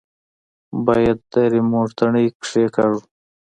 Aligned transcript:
بايد 0.85 1.19
د 1.31 1.33
ريموټ 1.53 1.89
تڼۍ 1.97 2.25
کښېکاږو. 2.41 3.01